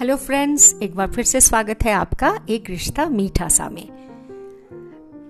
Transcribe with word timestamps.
Hello 0.00 0.16
friends 0.16 0.74
एक 0.82 0.94
बार 0.94 1.10
फिर 1.10 1.24
से 1.24 1.40
स्वागत 1.40 1.78
है 1.82 1.92
आपका 1.92 2.38
एक 2.48 2.70
रिश्ता 2.70 3.06
मीठा 3.06 3.48
सा 3.48 3.68
में। 3.70 3.88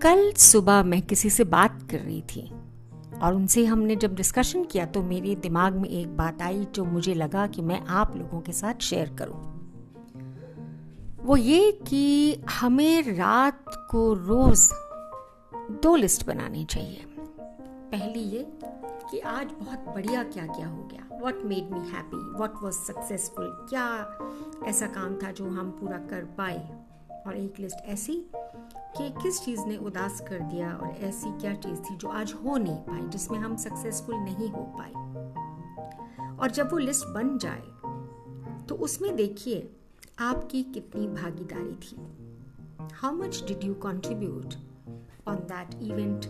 कल 0.02 0.32
सुबह 0.32 0.82
मैं 0.82 1.02
किसी 1.02 1.30
से 1.30 1.44
बात 1.44 1.78
कर 1.90 1.98
रही 1.98 2.20
थी 2.22 2.52
और 3.22 3.34
उनसे 3.34 3.64
हमने 3.64 3.96
जब 3.96 4.14
डिस्कशन 4.14 4.64
किया 4.64 4.86
तो 4.86 5.02
मेरे 5.02 5.34
दिमाग 5.34 5.76
में 5.76 5.88
एक 5.88 6.16
बात 6.16 6.42
आई 6.42 6.66
जो 6.74 6.84
मुझे 6.84 7.14
लगा 7.14 7.46
कि 7.46 7.62
मैं 7.62 7.80
आप 7.86 8.16
लोगों 8.16 8.40
के 8.40 8.52
साथ 8.52 8.74
शेयर 8.82 9.16
करूँ। 9.18 9.40
वो 11.22 11.36
ये 11.36 11.72
कि 11.72 12.36
हमें 12.50 13.16
रात 13.16 13.64
को 13.90 14.14
रोज 14.14 14.68
दो 15.82 15.96
लिस्ट 15.96 16.26
बनानी 16.26 16.64
चाहिए। 16.64 17.04
पहली 17.92 18.20
ये 18.20 18.42
कि 19.10 19.18
आज 19.18 19.52
बहुत 19.52 19.84
बढ़िया 19.94 20.22
क्या 20.22 20.46
क्या 20.46 20.68
हो 20.68 20.82
गया। 20.84 21.18
What 21.20 21.42
made 21.44 21.70
me 21.70 21.80
happy 21.88 22.16
what 22.38 22.62
was 22.62 22.74
successful 22.76 23.46
क्या 23.70 23.84
ऐसा 24.66 24.86
काम 24.86 25.16
था 25.16 25.30
जो 25.32 25.44
हम 25.50 25.70
पूरा 25.70 25.98
कर 25.98 26.24
पाए? 26.38 26.58
और 27.26 27.36
एक 27.36 27.58
लिस्ट 27.60 27.76
ऐसी 27.84 28.14
कि 28.96 29.08
किस 29.22 29.40
चीज़ 29.44 29.60
ने 29.60 29.76
उदास 29.76 30.20
कर 30.20 30.40
दिया 30.40 30.72
और 30.72 30.88
ऐसी 31.00 31.30
क्या 31.40 31.54
चीज़ 31.54 31.80
थी 31.80 31.96
जो 31.96 32.08
आज 32.08 32.32
हो 32.44 32.56
नहीं 32.56 32.76
पाई, 32.76 33.08
जिसमें 33.08 33.38
हम 33.38 33.56
सक्सेसफुल 33.56 34.14
नहीं 34.14 34.48
हो 34.50 34.62
पाए। 34.78 36.36
और 36.36 36.50
जब 36.50 36.72
वो 36.72 36.78
लिस्ट 36.78 37.06
बन 37.06 37.38
जाए 37.38 37.62
तो 38.66 38.74
उसमें 38.74 39.14
देखिए 39.16 39.70
आपकी 40.18 40.62
कितनी 40.62 41.06
भागीदारी 41.06 41.74
थी। 41.82 41.96
How 42.92 43.12
much 43.14 43.42
did 43.46 43.64
you 43.64 43.74
contribute 43.74 44.54
on 45.28 45.36
that 45.52 45.74
event 45.82 46.26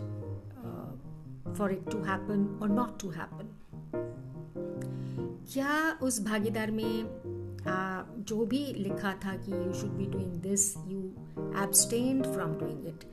for 1.55 1.73
it 1.73 1.91
to 1.91 1.99
happen 1.99 2.59
और 2.63 2.69
नॉट 2.69 3.01
टू 3.01 3.11
हैपन 3.11 3.55
क्या 5.53 5.99
उस 6.03 6.25
भागीदार 6.25 6.71
में 6.71 7.03
आ, 7.67 8.03
जो 8.19 8.47
भी 8.47 8.67
लिखा 8.67 9.13
था 9.13 9.37
कि 9.37 9.53
you 9.53 9.73
should 9.73 9.91
be 9.91 10.07
doing 10.07 10.33
this 10.33 10.77
you 10.77 10.99
abstained 11.63 12.27
from 12.27 12.53
doing 12.55 12.87
it 12.87 13.05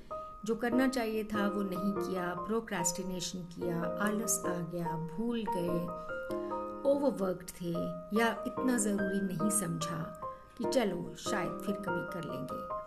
जो 0.46 0.56
करना 0.56 0.88
चाहिए 0.88 1.24
था 1.24 1.48
वो 1.48 1.62
नहीं 1.62 1.92
किया 1.92 2.34
प्रोक्रेस्टिनेशन 2.34 3.40
किया 3.40 3.82
आलस 3.82 4.44
आ 4.46 4.54
गया 4.54 4.88
भूल 4.88 5.46
गए 5.56 6.06
ओवरवर्कड 6.92 7.50
थे 7.62 7.72
या 8.20 8.44
इतना 8.48 8.78
ज़रूरी 8.78 9.22
नहीं 9.22 9.50
समझा 9.50 10.22
कि 10.58 10.64
चलो 10.64 11.16
शायद 11.18 11.64
फिर 11.66 11.76
कभी 11.76 12.14
कर 12.14 12.24
लेंगे। 12.24 12.86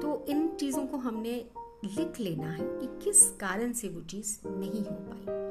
तो 0.00 0.24
इन 0.28 0.48
चीज़ों 0.48 0.86
को 0.86 0.96
हमने 0.96 1.50
लिख 1.84 2.20
लेना 2.20 2.50
है 2.50 2.64
कि 2.64 3.04
किस 3.04 3.30
कारण 3.30 3.72
से 3.72 3.88
वो 3.88 4.00
चीज़ 4.00 4.48
नहीं 4.48 4.84
हो 4.84 4.96
पाई। 5.00 5.42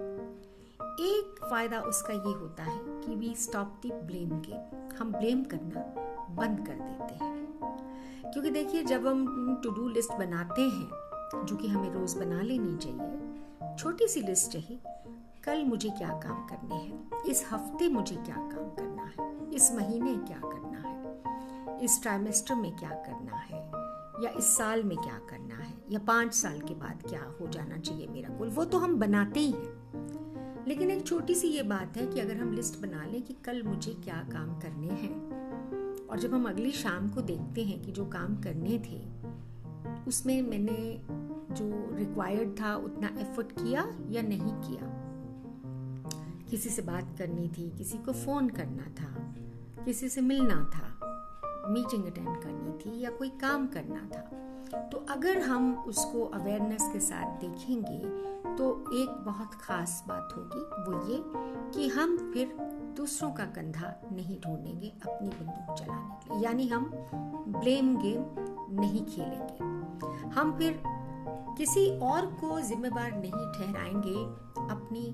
एक 1.04 1.46
फ़ायदा 1.50 1.80
उसका 1.80 2.14
ये 2.14 2.34
होता 2.34 2.64
है 2.64 2.80
कि 2.84 3.16
we 3.16 3.36
stop 3.36 3.68
the 3.82 3.92
blame 3.92 4.30
game 4.30 4.96
हम 4.98 5.12
ब्लेम 5.12 5.44
करना 5.44 5.80
बंद 6.30 6.68
कर 6.68 6.74
देते 6.74 7.26
हैं। 7.26 7.60
क्योंकि 8.34 8.50
देखिए, 8.50 8.84
जब 8.84 9.08
हम 9.08 9.56
टू 9.64 9.70
डू 9.70 9.90
लिस्ट 9.90 10.14
बनाते 10.14 10.62
हैं, 10.62 10.90
जो 11.46 11.56
कि 11.56 11.68
हमें 11.68 11.92
रोज 11.92 12.14
बना 12.14 12.42
लेनी 12.42 12.78
चाहिए, 12.78 13.34
छोटी 13.78 14.08
सी 14.08 14.22
लिस्ट 14.22 14.52
चाहिए, 14.52 14.80
कल 15.44 15.64
मुझे 15.64 15.90
क्या 15.90 16.10
काम 16.10 16.48
करने 16.48 16.76
हैं? 16.76 17.24
इस 17.24 17.46
हफ़्ते 17.52 17.90
मुझे 17.90 18.16
क्या 18.16 18.36
काम 18.36 18.70
करना 18.70 19.04
है? 19.04 19.54
इस 19.54 19.72
महीने 19.72 20.16
क्या 20.16 20.42
करना 20.44 20.90
है? 20.90 21.24
इस 21.84 22.02
ट्राइमेस्टर 22.02 22.56
में 22.56 22.76
क्या 22.76 22.90
करना 22.90 23.36
है? 23.36 23.91
या 24.24 24.30
इस 24.30 24.58
साल 24.58 24.84
में 24.84 24.98
क्या 24.98 25.20
करना 25.30 25.56
है? 25.56 25.74
या 25.92 26.00
पाँच 26.00 26.34
साल 26.34 26.60
के 26.60 26.74
बाद 26.74 27.04
क्या 27.10 27.24
हो 27.42 27.48
जाना 27.48 27.78
चाहिए 27.78 28.08
मेरा 28.08 28.30
गोल 28.38 28.50
वो 28.50 28.66
तो 28.66 28.78
हम 28.78 28.96
बनाते 28.96 29.40
ही 29.40 29.52
हैं। 29.52 29.82
लेकिन 30.68 30.92
एक 30.92 31.08
छोटी 31.08 31.36
सी 31.36 31.48
ये 31.48 31.64
बात 31.64 31.98
है 31.98 32.08
कि 32.08 32.20
अगर 32.20 32.38
हम 32.38 32.54
लिस्ट 32.54 32.80
बना 32.80 33.06
लें 33.06 33.22
कि 33.22 33.34
कल 33.34 33.64
मुझे 33.64 33.94
क्या 33.94 34.28
काम 34.34 34.60
करने 34.60 34.88
हैं, 34.88 35.42
और 36.08 36.20
जब 36.20 36.34
हम 36.34 36.50
अगली 36.50 36.72
शाम 36.72 37.10
को 37.10 37.22
देखते 37.22 37.64
हैं 37.64 37.82
कि 37.82 37.92
जो 37.92 38.06
काम 38.06 38.36
करने 38.42 38.80
थे, 38.80 39.02
उसमें 40.08 40.42
मैंने 40.42 41.02
जो 41.54 41.96
रिक्वायर्ड 41.98 42.60
था 42.60 42.76
उतना 42.76 43.08
एफर्ट 43.08 43.52
किया 43.52 43.94
या 44.10 44.22
नहीं 44.22 44.54
किया? 44.62 44.98
किसी 46.50 46.70
से 46.70 46.82
बात 46.82 47.16
करनी 47.18 47.48
थी, 47.48 47.70
किसी 47.78 47.98
को 47.98 48.12
फ़ोन 48.12 48.50
करना 48.50 48.84
था, 48.84 49.36
किसी 49.86 50.10
से 50.10 50.22
मिलना 50.22 50.72
था 50.76 50.91
मीटिंग 51.68 52.06
अटेंड 52.06 52.42
करनी 52.44 52.72
थी 52.80 53.00
या 53.00 53.10
कोई 53.10 53.30
काम 53.42 53.68
करना 53.68 54.08
था 54.14 54.30
तो 54.92 55.06
अगर 55.10 55.40
हम 55.42 55.74
उसको 55.88 56.24
अवेयरनेस 56.26 56.90
के 56.94 57.00
साथ 57.00 57.40
देखेंगे 57.40 58.00
तो 58.58 58.70
एक 58.94 59.10
बहुत 59.26 59.54
खास 59.54 60.04
बात 60.08 60.34
होगी, 60.38 60.62
वो 60.84 60.94
ये 61.10 61.18
कि 61.74 61.88
हम 61.90 62.18
फिर 62.34 62.56
दूसरों 62.98 63.32
का 63.32 63.46
कंधा 63.46 63.94
नहीं 64.12 64.40
ढूंढेंगे 64.42 64.92
अपनी 65.04 65.30
बंदूक 65.30 65.76
चलाने 65.78 66.16
के 66.16 66.34
लिए। 66.34 66.44
यानी 66.44 66.68
हम 66.68 66.86
ब्लेम 67.48 67.96
गेम 67.98 68.24
नहीं 68.80 69.06
खेलेंगे। 69.06 70.30
हम 70.30 70.58
फिर 70.58 70.82
किसी 71.58 71.90
और 72.00 72.26
को 72.42 72.60
जिम्मेवार 72.62 73.12
नहीं 73.12 73.32
ठहराएँगे 73.32 74.24
अपनी 74.72 75.06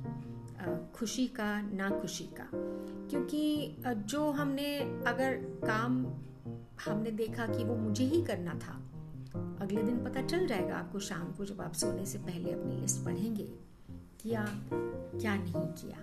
खुशी 0.96 1.28
का 1.28 1.62
ना 1.62 1.90
खुशी 1.90 2.24
का। 2.24 2.50
क्योंकि 2.54 3.76
जो 3.88 4.30
हमने 4.32 4.78
अगर 5.08 5.34
काम 5.66 6.06
हमने 6.86 7.12
देखा 7.12 7.46
कि 7.48 7.64
वो 7.64 7.76
मुझे 7.76 8.04
ही 8.04 8.22
करना 8.26 8.54
था। 8.54 8.74
अगले 9.62 9.84
दिन 9.84 10.04
पता 10.06 10.22
चल 10.22 10.48
जाएगा 10.48 10.76
आपको 10.76 11.00
शाम 11.00 11.32
को 11.32 11.46
जब 11.46 11.62
आप 11.62 11.74
सोने 11.74 12.06
से 12.06 12.18
पहले 12.18 12.52
अपनी 12.52 12.76
लिस्ट 12.82 13.06
पढ़ेंगे 13.06 13.48
किया 14.22 14.46
क्या 14.72 15.36
नहीं 15.36 15.68
किया। 15.82 15.98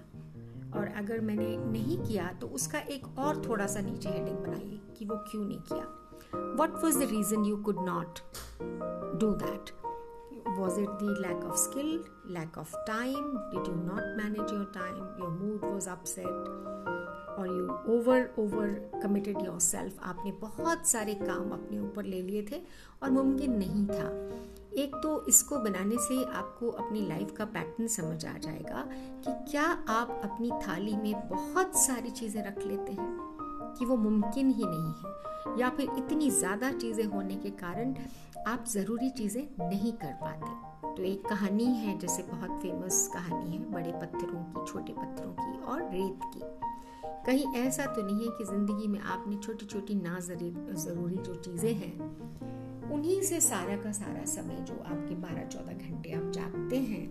और 0.79 0.89
अगर 0.97 1.21
मैंने 1.21 1.57
नहीं 1.57 1.99
किया 1.99 2.33
तो 2.41 2.47
उसका 2.47 2.79
एक 2.79 3.19
और 3.19 3.43
थोड़ा 3.49 3.67
सा 3.67 3.81
नीचे 3.81 4.09
हेडिंग 4.09 4.39
बनाइए 4.39 4.81
कि 4.99 5.05
वो 5.05 5.17
क्यों 5.31 5.45
नहीं 5.45 5.61
किया। 5.61 5.85
What 6.61 6.83
was 6.85 6.99
the 6.99 7.09
reason 7.11 7.45
you 7.45 7.56
could 7.56 7.85
not 7.87 8.19
do 9.21 9.33
that 9.45 9.71
was 10.56 10.77
it 10.81 10.91
the 10.99 11.12
lack 11.23 11.45
of 11.45 11.55
skill, 11.61 11.89
lack 12.35 12.56
of 12.62 12.75
time? 12.89 13.25
Did 13.53 13.69
you 13.71 13.77
not 13.87 14.05
manage 14.19 14.53
your 14.53 14.67
time? 14.77 15.01
Your 15.19 15.31
mood 15.31 15.65
was 15.69 15.89
upset? 15.95 16.51
और 17.34 17.47
you 17.49 17.95
over 17.95 18.28
over 18.39 18.69
committed 19.03 19.41
yourself 19.61 20.00
आपने 20.03 20.33
बहुत 20.41 20.87
सारे 20.89 21.15
काम 21.15 21.50
अपने 21.50 21.78
ऊपर 21.78 22.05
ले 22.05 22.21
लिए 22.22 22.43
थे 22.53 22.61
और 23.03 23.11
मुमकिन 23.11 23.56
नहीं 23.59 23.87
था। 23.87 24.09
एक 24.83 24.95
तो 25.03 25.25
इसको 25.28 25.59
बनाने 25.59 25.97
से 25.99 26.23
आपको 26.25 26.69
अपनी 26.69 27.06
लाइफ 27.09 27.34
का 27.37 27.44
पैटर्न 27.47 27.87
समझ 27.89 28.25
आ 28.27 28.37
जाएगा 28.39 28.84
कि 28.91 29.33
क्या 29.50 29.65
आप 29.91 30.21
अपनी 30.25 30.50
थाली 30.67 30.97
में 30.97 31.28
बहुत 31.28 31.77
सारी 31.77 32.11
चीज़ें 32.11 32.43
रख 32.44 32.59
लेते 32.67 32.93
हैं 32.93 33.12
कि 33.78 33.84
वो 33.84 33.97
मुमकिन 33.97 34.50
ही 34.50 34.65
नहीं 34.67 34.93
है, 34.94 35.61
या 35.61 35.69
फिर 35.69 35.89
इतनी 35.99 36.31
ज़्यादा 36.31 36.73
चीज़ें 36.73 37.05
होने 37.05 37.37
के 37.37 37.50
कारण 37.62 37.94
आप 38.47 38.65
ज़रूरी 38.69 39.11
चीज़ें 39.11 39.43
नहीं 39.61 39.93
कर 39.94 40.12
पाते। 40.23 40.97
तो 40.97 41.03
एक 41.03 41.27
कहानी 41.28 41.65
है, 41.65 41.99
जैसे 41.99 42.23
बहुत 42.23 42.61
फ़ेमस 42.62 43.09
कहानी 43.15 43.50
है, 43.50 43.59
बड़े 43.73 43.93
पत्थरों 43.93 44.43
की, 44.44 44.65
छोटे 44.67 44.93
पत्थरों 44.93 45.33
की 45.33 45.61
और 45.62 45.83
रेत 45.84 46.21
की। 46.25 46.74
कहीं 47.27 47.45
ऐसा 47.57 47.85
तो 47.87 48.03
नहीं 48.03 48.25
है 48.25 48.31
कि 48.39 48.45
ज़िंदगी 48.45 48.87
में 48.87 48.99
आपने 49.01 49.37
छोटी 49.37 49.67
छोटी 49.67 49.95
ना 49.95 50.19
ज़रूरी 50.21 51.17
जो 51.17 51.35
चीज़ें 51.35 51.73
हैं, 51.75 52.91
उन्हीं 52.93 53.21
से 53.23 53.41
सारा 53.41 53.77
का 53.77 53.93
सारा 53.93 54.25
समय 54.25 54.65
जो 54.69 54.75
आपके 54.85 55.15
बारह 55.15 55.45
चौदह 55.45 55.73
घंटे 55.73 56.12
आप 56.12 56.31
जागते 56.31 56.77
हैं, 56.79 57.07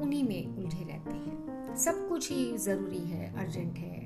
उन्हीं 0.00 0.22
में 0.24 0.56
उलझे 0.56 0.84
रहते 0.84 1.10
हैं। 1.10 1.76
सब 1.76 2.08
कुछ 2.08 2.30
ही 2.32 2.56
ज़रूरी 2.58 2.98
है, 2.98 3.32
अर्जेंट 3.38 3.76
है, 3.78 4.02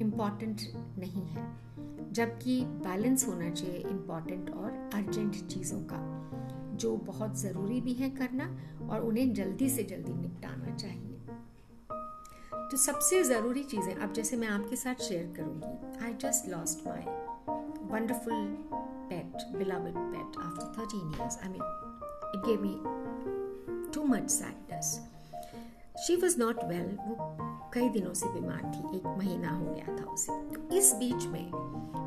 इंपॉर्टेंट 0.00 0.60
नहीं 0.98 1.26
है। 1.26 1.50
जबकि 2.12 2.60
बैलेंस 2.64 3.26
होना 3.28 3.50
चाहिए 3.50 3.78
इंपॉर्टेंट 3.80 4.50
और 4.50 4.90
अर्जेंट 4.94 5.46
चीज़ों 5.46 5.80
का, 5.92 6.00
जो 6.76 6.96
बहुत 6.96 7.40
ज़रूरी 7.40 7.80
भी 7.80 7.92
है 7.92 8.10
करना 8.10 8.56
और 8.90 9.00
उन्हें 9.00 9.32
जल्दी 9.34 9.68
से 9.68 9.82
जल्दी 9.82 10.12
निपटाना 10.12 10.74
चाहिए। 10.74 11.11
तो 12.72 12.78
सबसे 12.78 13.22
ज़रूरी 13.24 13.62
चीज़ें 13.62 13.94
अब 13.94 14.12
जैसे 14.12 14.36
मैं 14.36 14.48
आपके 14.48 14.76
साथ 14.76 15.02
शेयर 15.02 15.32
करूँगी। 15.36 16.04
I 16.04 16.12
just 16.20 16.48
lost 16.48 16.86
my 16.86 17.02
wonderful 17.90 18.46
pet 19.10 19.42
beloved 19.56 19.96
pet 19.96 20.38
after 20.42 20.72
thirteen 20.78 21.12
years 21.18 21.38
I 21.42 21.48
mean 21.48 21.62
it 22.34 22.46
gave 22.46 22.62
me 22.62 23.90
too 23.94 24.04
much 24.04 24.30
sadness 24.30 24.94
she 26.06 26.16
was 26.16 26.38
not 26.38 26.64
well 26.64 26.96
वो 27.00 27.16
कई 27.74 27.88
दिनों 27.88 28.14
से 28.14 28.28
बीमार 28.28 28.62
थी। 28.74 28.96
एक 28.96 29.06
महीना 29.18 29.50
हो 29.50 29.64
गया 29.64 29.96
था 29.98 30.10
उसे। 30.12 30.40
तो 30.54 30.74
इस 30.76 30.92
बीच 30.94 31.26
में 31.26 31.52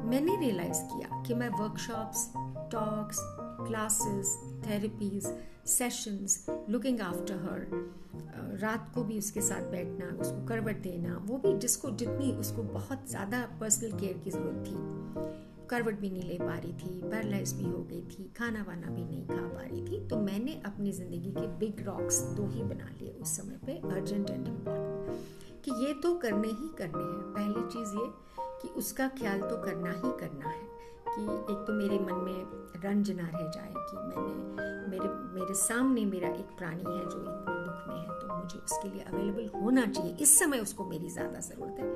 मैंने 0.09 0.35
रियलाइज़ 0.35 0.81
किया 0.85 1.21
कि 1.23 1.33
मैं 1.33 1.49
workshops 1.49 2.29
talks 2.71 3.19
classes 3.67 4.35
therapies 4.65 5.27
sessions 5.67 6.45
looking 6.69 6.99
after 7.01 7.35
हर 7.43 8.59
रात 8.61 8.91
को 8.95 9.03
भी 9.03 9.17
उसके 9.17 9.41
साथ 9.41 9.71
बैठना, 9.71 10.05
उसको 10.21 10.45
करवट 10.47 10.81
देना, 10.81 11.17
वो 11.25 11.37
भी 11.37 11.57
जिसको 11.59 11.89
जितनी 11.91 12.31
उसको 12.33 12.63
बहुत 12.63 13.09
ज़्यादा 13.09 13.41
पर्सनल 13.59 13.97
केयर 13.99 14.17
की 14.23 14.31
ज़रूरत 14.31 14.63
थी। 14.67 15.67
करवट 15.69 15.99
भी 15.99 16.09
नहीं 16.09 16.23
ले 16.23 16.37
पा 16.39 16.55
रही 16.55 16.73
थी 16.73 17.01
पैरलाइज 17.01 17.53
भी 17.53 17.63
हो 17.63 17.81
गई 17.83 18.01
थी, 18.01 18.31
खाना 18.37 18.63
वाना 18.67 18.87
भी 18.87 19.03
नहीं 19.03 19.25
खा 19.27 19.47
पा 19.47 19.61
रही 19.61 19.81
थी। 19.85 20.07
तो 20.09 20.17
मैंने 20.19 20.61
अपनी 20.65 20.91
ज़िंदगी 20.91 21.31
के 21.31 21.47
बिग 21.59 21.85
रॉक्स 21.87 22.21
दो 22.37 22.47
ही 22.49 22.63
बना 22.63 22.89
लिए 22.99 23.13
उस 23.21 23.35
समय 23.37 23.59
पे 23.65 23.77
अर्जेंट 23.89 24.29
एंड 24.29 24.47
इंपॉर्टेंट 24.47 25.63
कि 25.65 25.71
ये 25.85 25.93
तो 26.03 26.13
करने 26.17 26.47
ही 26.49 26.69
करने 26.77 27.03
हैं। 27.03 27.33
पहली 27.33 27.67
चीज़ 27.73 27.97
ये 27.97 28.07
कि 28.61 28.67
उसका 28.79 29.07
ख्याल 29.19 29.41
तो 29.41 29.61
करना 29.63 29.91
ही 29.93 30.11
करना 30.19 30.49
है। 30.49 30.63
कि 31.15 31.21
एक 31.53 31.65
तो 31.67 31.73
मेरे 31.73 31.99
मन 31.99 32.23
में 32.25 32.81
रंज 32.85 33.11
ना 33.11 33.27
रह 33.27 33.47
जाए 33.49 33.73
कि 33.75 33.97
मैंने 33.99 34.33
मेरे 34.89 35.07
मेरे 35.35 35.53
सामने 35.53 36.05
मेरा 36.05 36.29
एक 36.29 36.57
प्राणी 36.57 36.83
है 36.83 37.03
जो 37.09 37.19
इतने 37.19 37.55
दुख 37.63 37.87
में 37.87 37.95
है 37.95 38.19
तो 38.19 38.35
मुझे 38.35 38.59
उसके 38.59 38.89
लिए 38.89 39.01
अवेलेबल 39.03 39.49
होना 39.59 39.85
चाहिए। 39.85 40.15
इस 40.21 40.37
समय 40.39 40.59
उसको 40.59 40.85
मेरी 40.85 41.09
ज़्यादा 41.09 41.39
ज़रूरत 41.39 41.79
है 41.79 41.93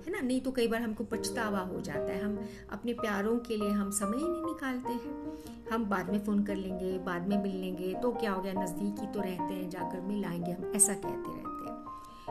है 0.00 0.12
ना? 0.12 0.20
नहीं 0.20 0.40
तो 0.40 0.50
कई 0.50 0.66
बार 0.68 0.82
हमको 0.82 1.04
पछतावा 1.04 1.60
हो 1.60 1.80
जाता 1.80 2.12
है। 2.12 2.22
हम 2.22 2.38
अपने 2.72 2.92
प्यारों 2.92 3.36
के 3.38 3.56
लिए 3.56 3.70
हम 3.70 3.90
समय 3.90 4.16
ही 4.16 4.28
नहीं 4.28 4.44
निकालते 4.44 4.92
हैं। 4.92 5.68
हम 5.72 5.84
बाद 5.84 6.10
में 6.10 6.18
फ़ोन 6.24 6.42
कर 6.44 6.56
लेंगे, 6.56 6.98
बाद 6.98 7.28
में 7.28 7.42
मिल 7.42 7.56
लेंगे 7.56 7.94
तो 7.94 8.12
क्या 8.12 8.32
हो 8.32 8.42
गया? 8.42 8.52
नज़दीक 8.52 9.00
ही 9.00 9.06
तो 9.06 9.20
रहते 9.20 9.54
हैं, 9.54 9.68
जाकर 9.70 10.00
मिल 10.00 10.24
आएँगे। 10.24 10.52
हम 10.52 10.72
ऐसा 10.76 10.94
कहते 10.94 11.08
रहते 11.08 11.30
हैं। 11.30 11.49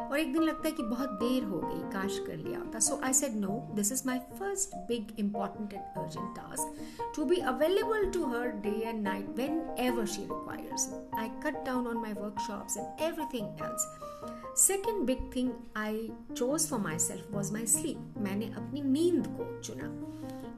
और 0.09 0.19
एक 0.19 0.31
दिन 0.33 0.43
लगता 0.43 0.67
है 0.67 0.71
कि 0.71 0.83
बहुत 0.83 1.09
देर 1.21 1.43
हो 1.43 1.59
गई, 1.59 1.81
काश 1.91 2.19
कर 2.27 2.35
लिया 2.37 2.59
होता। 2.59 2.79
So 2.79 2.99
I 3.03 3.13
said 3.13 3.35
no 3.35 3.57
this 3.75 3.91
is 3.91 4.03
my 4.05 4.19
first 4.39 4.75
big 4.87 5.19
important 5.19 5.73
and 5.73 5.97
urgent 5.97 6.35
task 6.35 7.13
to 7.15 7.25
be 7.25 7.37
available 7.53 8.09
to 8.11 8.25
her 8.25 8.47
day 8.65 8.75
and 8.81 9.01
night 9.03 9.29
whenever 9.79 10.05
she 10.07 10.21
requires 10.21 10.89
I 11.19 11.29
cut 11.45 11.63
down 11.65 11.87
on 11.87 11.97
my 11.97 12.13
workshops 12.13 12.77
and 12.77 13.01
everything 13.03 13.47
else 13.63 13.87
second 14.61 15.05
big 15.05 15.19
thing 15.35 15.51
I 15.77 16.11
chose 16.35 16.67
for 16.69 16.79
myself 16.99 17.33
was 17.33 17.53
my 17.53 17.65
sleep 17.67 18.17
मैंने 18.21 18.53
अपनी 18.57 18.81
नींद 18.83 19.27
को 19.37 19.61
चुना 19.61 19.95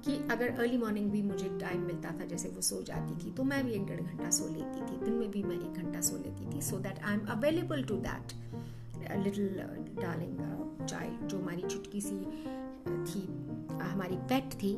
कि 0.06 0.14
अगर 0.32 0.50
early 0.50 0.78
morning 0.78 1.10
भी 1.12 1.22
मुझे 1.22 1.50
time 1.60 1.82
मिलता 1.82 2.10
था, 2.10 2.26
जैसे 2.26 2.50
वो 2.50 2.62
सो 2.62 2.82
जाती 2.84 3.16
थी 3.24 3.32
तो 3.32 3.44
मैं 3.44 3.64
भी 3.66 3.74
एक 3.74 3.86
डेढ़ 3.88 4.02
घंटा 4.02 4.30
सो 4.30 4.48
लेती 4.48 4.82
थी। 4.82 4.98
दिन 5.04 5.14
में 5.14 5.30
भी 5.32 5.44
मैं 5.44 5.56
एक 5.56 5.84
घंटा 5.84 6.02
सो 6.02 6.18
लेती 6.18 6.54
थी। 6.54 6.62
So 6.62 6.78
that 6.78 7.04
I 7.04 7.14
am 7.14 7.26
available 7.32 7.84
to 7.84 7.96
that 8.08 8.34
little 9.24 9.48
darling 10.02 10.38
child 10.86 11.28
जो 11.28 11.38
हमारी 11.38 11.62
छुटकी 11.64 12.02
सी 12.02 12.16
थी 13.08 13.28
हमारी 13.82 14.16
पेट 14.30 14.54
थी 14.64 14.76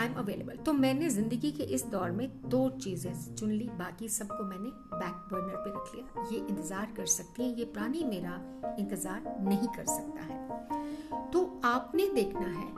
आई 0.00 0.06
एम 0.06 0.14
अवेलेबल 0.18 0.56
तो 0.66 0.72
मैंने 0.72 1.08
ज़िंदगी 1.10 1.50
के 1.52 1.62
इस 1.74 1.84
दौर 1.86 2.10
में 2.10 2.28
दो 2.48 2.68
चीज़ें 2.78 3.34
चुन 3.34 3.50
ली, 3.50 3.68
बाकी 3.78 4.08
सबको 4.08 4.44
मैंने 4.44 4.70
बैक 4.92 5.14
बर्नर 5.32 5.56
पर 5.56 5.70
रख 5.70 5.94
लिया। 5.94 6.28
ये 6.30 6.38
इंतज़ार 6.38 6.92
कर 6.96 7.06
सकती 7.06 7.42
है, 7.42 7.48
ये 7.58 7.64
प्राणी 7.64 8.04
मेरा 8.04 8.40
इंतज़ार 8.78 9.34
नहीं 9.40 9.68
कर 9.76 9.84
सकता 9.86 10.22
है। 10.22 11.30
तो 11.32 11.44
आपने 11.64 12.08
देखना 12.14 12.46
है 12.48 12.70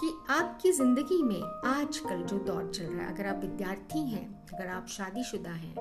कि 0.00 0.12
आपकी 0.30 0.72
ज़िंदगी 0.72 1.22
में 1.22 1.42
आजकल 1.64 2.22
जो 2.22 2.38
दौर 2.38 2.70
चल 2.74 2.84
रहा 2.84 3.06
है, 3.06 3.14
अगर 3.14 3.26
आप 3.26 3.36
विद्यार्थी 3.36 3.98
हैं, 3.98 4.46
अगर 4.54 4.66
आप 4.66 4.86
शादीशुदा 4.86 5.50
हैं, 5.50 5.74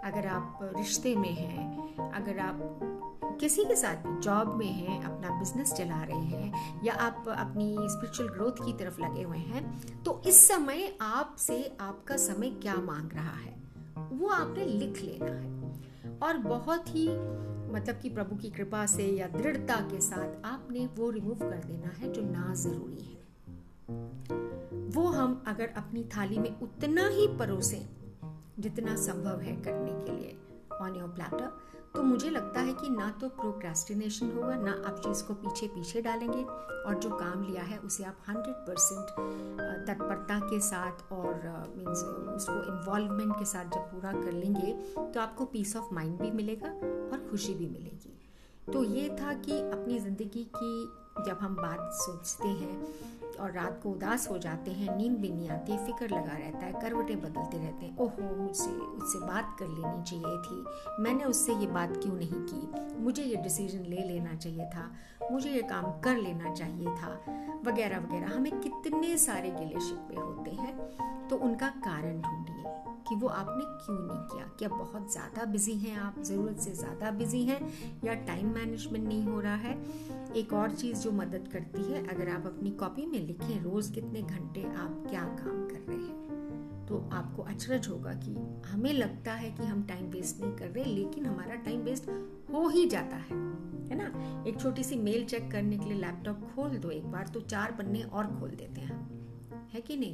अगर 0.00 0.26
आप 0.26 0.58
रिश्ते 0.76 1.14
में 1.16 1.32
हैं, 1.32 2.12
अगर 2.12 2.38
आप 2.38 2.60
किसी 3.40 3.64
के 3.64 3.76
साथ 3.76 3.96
भी 3.96 4.20
जॉब 4.20 4.54
में 4.54 4.66
हैं, 4.66 5.02
अपना 5.04 5.38
बिज़नेस 5.38 5.72
चला 5.72 6.02
रहे 6.02 6.18
हैं, 6.18 6.82
या 6.84 6.94
आप 6.94 7.24
अपनी 7.28 7.76
स्पिरिचुअल 7.80 8.28
ग्रोथ 8.28 8.64
की 8.66 8.72
तरफ़ 8.72 9.00
लगे 9.00 9.22
हुए 9.22 9.38
हैं 9.38 10.02
तो 10.02 10.22
इस 10.26 10.48
समय 10.48 10.96
आपसे 11.00 11.76
आपका 11.80 12.16
समय 12.16 12.50
क्या 12.50 12.74
मांग 12.74 13.12
रहा 13.12 13.36
है? 13.36 13.54
वो 14.12 14.28
आपने 14.28 14.64
लिख 14.64 15.02
लेना 15.02 15.32
है। 15.32 16.18
और 16.18 16.38
बहुत 16.38 16.88
ही 16.88 17.08
मतलब 17.72 17.98
कि 18.02 18.08
प्रभु 18.08 18.36
की 18.36 18.50
कृपा 18.50 18.86
से 18.86 19.06
या 19.06 19.26
दृढ़ता 19.28 19.76
के 19.76 20.00
साथ 20.00 20.44
आपने 20.46 20.86
वो 20.86 21.10
रिमूव 21.10 21.34
कर 21.34 21.64
देना 21.64 21.88
है 21.88 22.12
जो 22.12 22.22
ना 22.22 22.54
ज़रूरी 22.54 23.02
है। 23.02 23.25
वो 23.88 25.06
हम 25.08 25.42
अगर 25.46 25.72
अपनी 25.76 26.02
थाली 26.16 26.38
में 26.38 26.58
उतना 26.60 27.06
ही 27.08 27.26
परोसें, 27.38 27.86
जितना 28.58 28.96
संभव 28.96 29.40
है 29.40 29.56
करने 29.56 29.92
के 30.04 30.12
लिए 30.12 30.36
ऑन 30.80 30.96
योर 30.96 31.08
प्लेटर 31.08 31.50
तो 31.94 32.02
मुझे 32.02 32.30
लगता 32.30 32.60
है 32.60 32.72
कि 32.72 32.88
ना 32.88 33.08
तो 33.20 33.28
प्रोक्रेस्टिनेशन 33.30 34.30
होगा, 34.32 34.56
ना 34.56 34.72
आप 34.86 34.98
चीज़ 34.98 35.22
को 35.24 35.34
पीछे 35.34 35.66
पीछे 35.66 36.00
डालेंगे, 36.02 36.42
और 36.42 36.98
जो 37.02 37.10
काम 37.10 37.44
लिया 37.44 37.62
है 37.62 37.78
उसे 37.78 38.04
आप 38.04 38.16
हंड्रेड 38.28 38.54
परसेंट 38.66 39.86
तत्परता 39.86 40.38
के 40.40 40.60
साथ 40.60 41.12
और 41.12 41.34
मीन्स 41.76 42.02
उसको 42.36 42.62
इन्वॉल्वमेंट 42.64 43.32
के 43.38 43.44
साथ 43.44 43.64
जब 43.64 43.90
पूरा 43.92 44.12
कर 44.12 44.32
लेंगे 44.32 44.72
तो 44.96 45.20
आपको 45.20 45.44
पीस 45.44 45.76
ऑफ़ 45.76 45.94
माइंड 45.94 46.18
भी 46.20 46.30
मिलेगा 46.32 46.68
और 46.68 47.26
खुशी 47.30 47.54
भी 47.54 47.66
मिलेगी। 47.68 48.12
तो 48.72 48.84
ये 48.84 49.08
था 49.20 49.32
कि 49.40 49.60
अपनी 49.60 49.98
ज़िंदगी 49.98 50.44
की 50.56 50.84
जब 51.26 51.38
हम 51.40 51.56
बात 51.56 51.90
सोचते 51.94 52.48
हैं 52.48 53.25
और 53.40 53.52
रात 53.52 53.80
को 53.82 53.90
उदास 53.90 54.30
हो 54.30 54.38
जाते 54.38 54.70
हैं, 54.70 54.96
नींद 54.96 55.18
भी 55.18 55.28
नहीं 55.28 55.48
आती, 55.48 55.78
फ़िक्र 55.78 56.08
लगा 56.08 56.36
रहता 56.36 56.66
है, 56.66 56.72
करवटें 56.72 57.20
बदलते 57.20 57.58
रहते 57.58 57.86
हैं। 57.86 57.98
ओहो, 57.98 58.36
मुझसे, 58.36 58.70
उससे 58.70 59.18
बात 59.18 59.56
कर 59.58 59.66
लेनी 59.66 60.02
चाहिए 60.02 60.42
थी। 60.42 60.64
मैंने 61.02 61.24
उससे 61.24 61.54
ये 61.54 61.66
बात 61.66 61.90
क्यों 61.96 62.14
नहीं 62.14 62.28
की? 62.32 62.96
मुझे 63.02 63.22
ये 63.22 63.36
डिसीज़न 63.36 63.84
ले 63.84 63.96
लेना 63.96 64.34
चाहिए 64.34 64.64
था। 64.64 64.92
मुझे 65.32 65.50
ये 65.50 65.62
काम 65.62 66.00
कर 66.00 66.16
लेना 66.16 66.52
चाहिए 66.54 66.86
था। 66.86 67.24
वगैरह 67.64 67.98
वगैरह। 67.98 68.36
हमें 68.36 68.60
कितने 68.60 69.16
सारे 69.18 69.50
गिले 69.50 69.80
शिकवे 69.80 70.16
होते 70.16 70.50
हैं? 70.50 70.78
तो 71.28 71.36
उनका 71.36 71.68
कारण 71.68 72.20
ढूंढिए। 72.20 72.55
कि 73.08 73.14
वो 73.14 73.28
आपने 73.28 73.64
क्यों 73.64 73.98
नहीं 73.98 74.18
किया? 74.18 74.46
क्या 74.58 74.68
बहुत 74.68 75.12
ज़्यादा 75.12 75.44
बिज़ी 75.44 75.72
हैं 75.72 75.96
आप? 75.98 76.22
ज़रूरत 76.22 76.58
से 76.58 76.72
ज़्यादा 76.74 77.10
बिज़ी 77.10 77.44
हैं 77.44 77.60
या 78.04 78.14
टाइम 78.14 78.52
मैनेजमेंट 78.54 79.08
नहीं 79.08 79.24
हो 79.24 79.40
रहा 79.40 79.54
है? 79.54 79.74
एक 80.36 80.52
और 80.52 80.70
चीज़ 80.70 80.98
जो 80.98 81.12
मदद 81.12 81.48
करती 81.52 81.82
है, 81.82 82.06
अगर 82.06 82.28
आप 82.28 82.46
अपनी 82.46 82.70
कॉपी 82.70 83.06
में 83.06 83.18
लिखें, 83.18 83.62
रोज़ 83.62 83.92
कितने 83.92 84.22
घंटे 84.22 84.64
आप 84.64 85.04
क्या 85.10 85.22
काम 85.22 85.66
कर 85.68 85.84
रहे 85.88 85.96
हैं? 85.96 86.86
तो 86.86 87.10
आपको 87.12 87.42
अचरज 87.42 87.88
होगा 87.88 88.12
कि 88.14 88.34
हमें 88.68 88.92
लगता 88.92 89.32
है 89.32 89.50
कि 89.50 89.62
हम 89.62 89.82
टाइम 89.82 90.06
वेस्ट 90.06 90.40
नहीं 90.40 90.56
कर 90.56 90.66
रहे, 90.66 90.84
लेकिन 90.84 91.26
हमारा 91.26 91.54
टाइम 91.54 91.80
वेस्ट 91.80 92.08
हो 92.54 92.68
ही 92.68 92.86
जाता 92.88 93.16
है 93.16 93.44
है 93.90 93.94
ना? 93.94 94.44
एक 94.48 94.60
छोटी 94.60 94.84
सी 94.84 94.96
मेल 94.96 95.24
चेक 95.24 95.50
करने 95.50 95.78
के 95.78 95.84
लिए 95.84 95.98
लैपटॉप 95.98 96.40
खोल 96.54 96.78
दो, 96.78 96.90
एक 96.90 97.06
बार 97.06 97.28
तो 97.28 97.40
चार 97.40 97.72
पन्ने 97.72 98.02
और 98.02 98.26
खोल 98.26 98.50
देते 98.50 98.80
हैं 98.80 98.98
है 99.72 99.80
कि 99.80 99.96
नहीं? 99.96 100.12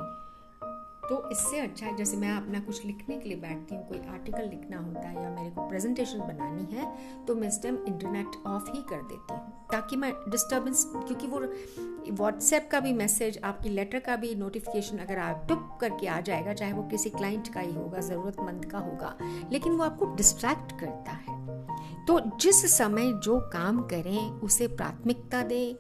तो 1.03 1.29
इससे 1.33 1.59
अच्छा 1.61 1.87
है, 1.87 1.95
जैसे 1.97 2.17
मैं 2.17 2.31
अपना 2.33 2.59
कुछ 2.61 2.85
लिखने 2.87 3.17
के 3.17 3.29
लिए 3.29 3.39
बैठती 3.39 3.75
हूँ, 3.75 3.87
कोई 3.89 3.99
आर्टिकल 4.11 4.49
लिखना 4.51 4.79
होता 4.79 5.01
है 5.01 5.23
या 5.23 5.31
मेरे 5.31 5.51
को 5.51 5.69
प्रेजेंटेशन 5.69 6.19
बनानी 6.21 6.65
है 6.73 6.87
तो 7.27 7.35
मैं 7.35 7.49
इस 7.49 7.63
टाइम 7.63 7.79
इंटरनेट 7.89 8.37
ऑफ़ 8.47 8.71
ही 8.71 8.83
कर 8.91 9.03
देती 9.03 9.33
हूँ, 9.33 9.41
ताकि 9.73 9.97
मैं 9.97 10.13
डिस्टर्बेंस 10.31 10.85
क्योंकि 10.89 11.27
वो 11.27 11.41
व्हाट्सएप 12.13 12.69
का 12.73 12.81
भी 12.81 12.93
मैसेज 12.93 13.39
आपकी 13.45 13.69
लेटर 13.69 13.99
का 14.01 14.17
भी 14.17 14.35
नोटिफिकेशन 14.37 14.99
अगर 14.99 15.19
आप 15.19 15.45
टुप 15.49 15.79
करके 15.81 16.07
आ 16.07 16.21
जाएगा, 16.21 16.53
चाहे 16.53 16.73
वो 16.73 16.83
किसी 16.89 17.11
क्लाइंट 17.11 17.53
का 17.55 17.61
ही 17.61 17.73
होगा, 17.75 18.01
ज़रूरतमंद 18.01 18.65
का 18.65 18.79
होगा, 18.79 19.17
लेकिन 19.53 19.73
वो 19.73 19.85
आपको 19.85 20.15
डिस्ट्रैक्ट 20.17 20.81
करता 20.81 21.13
है। 21.13 21.41
तो 22.07 22.21
जिस 22.37 22.65
समय 22.73 23.13
जो 23.15 23.39
काम 23.53 23.81
करें, 23.89 24.41
उसे 24.41 24.67
प्राथमिकता 24.69 25.43
दें 25.43 25.75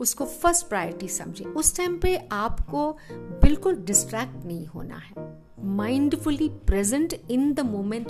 उसको 0.00 0.26
फ़र्स्ट 0.26 0.68
प्रायोरिटी 0.68 1.08
समझे 1.08 1.44
उस 1.44 1.76
टाइम 1.76 1.98
पे 1.98 2.16
आपको 2.32 2.96
बिल्कुल 3.12 3.74
डिस्ट्रैक्ट 3.74 4.46
नहीं 4.46 4.66
होना 4.66 4.96
है। 4.96 5.42
Mindfully 5.64 6.48
present 6.48 7.14
in 7.30 7.54
the 7.54 7.60
moment 7.60 8.08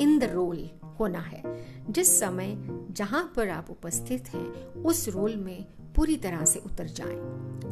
in 0.00 0.18
the 0.18 0.24
role 0.24 0.70
होना 1.00 1.18
है। 1.18 1.42
जिस 1.90 2.20
समय 2.20 2.56
जहाँ 2.90 3.32
पर 3.36 3.48
आप 3.48 3.70
उपस्थित 3.70 4.28
हैं, 4.34 4.74
उस 4.82 5.08
रोल 5.08 5.36
में 5.36 5.66
पूरी 5.96 6.16
तरह 6.16 6.44
से 6.44 6.58
उतर 6.58 6.86
जाएँ। 6.86 7.18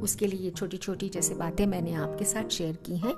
उसके 0.02 0.26
लिए 0.26 0.40
ये 0.40 0.50
छोटी 0.50 0.76
छोटी 0.76 1.08
जैसे 1.08 1.34
बातें 1.34 1.66
मैंने 1.66 1.94
आपके 1.94 2.25
साथ 2.25 2.48
शेयर 2.48 2.76
की 2.87 2.96
हैं। 2.96 3.14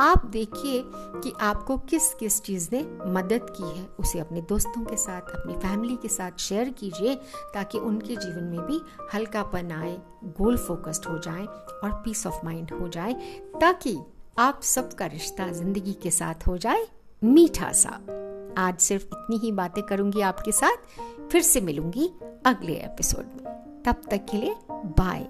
आप 0.00 0.24
देखिए 0.26 0.82
कि 0.86 1.32
आपको 1.40 1.76
किस 1.90 2.12
किस 2.14 2.40
चीज़ 2.42 2.68
ने 2.72 2.82
मदद 3.12 3.46
की 3.50 3.78
है। 3.78 3.84
उसे 4.00 4.18
अपने 4.18 4.40
दोस्तों 4.40 4.84
के 4.84 4.96
साथ, 4.96 5.20
अपनी 5.20 5.54
फैमिली 5.58 5.96
के 5.96 6.08
साथ 6.08 6.38
शेयर 6.38 6.70
कीजिए 6.70 7.14
ताकि 7.54 7.78
उनके 7.78 8.16
जीवन 8.16 8.44
में 8.44 8.60
भी 8.60 8.80
हल्कापन 9.14 9.72
आए 9.72 9.96
गोल 10.38 10.56
फोकस्ड 10.56 11.06
हो 11.06 11.18
जाए 11.18 11.44
और 11.44 12.02
पीस 12.04 12.26
ऑफ़ 12.26 12.44
माइंड 12.44 12.72
हो 12.72 12.88
जाए 12.88 13.12
ताकि 13.60 13.96
आप 14.38 14.60
सबका 14.64 15.06
रिश्ता 15.06 15.52
ज़िंदगी 15.52 15.92
के 15.92 16.10
साथ 16.10 16.46
हो 16.46 16.56
जाए, 16.58 16.86
मीठा 17.22 17.72
सा। 17.72 18.00
आज 18.58 18.78
सिर्फ़ 18.78 19.04
इतनी 19.04 19.38
ही 19.38 19.52
बातें 19.52 19.82
करूँगी 19.84 20.20
आपके 20.22 20.52
साथ, 20.52 20.76
फिर 21.30 21.42
से 21.42 21.60
मिलूँगी 21.60 22.10
अगले 22.46 22.74
एपिसोड 22.74 23.24
में। 23.26 23.43
तब 23.84 24.02
तक 24.10 24.26
के 24.30 24.36
लिए 24.36 24.54
बाय 24.98 25.26